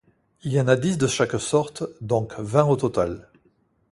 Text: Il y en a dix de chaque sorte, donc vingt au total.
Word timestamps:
Il 0.41 0.51
y 0.51 0.59
en 0.59 0.67
a 0.67 0.75
dix 0.77 0.97
de 0.97 1.05
chaque 1.05 1.39
sorte, 1.39 1.83
donc 2.03 2.33
vingt 2.39 2.65
au 2.65 2.75
total. 2.75 3.29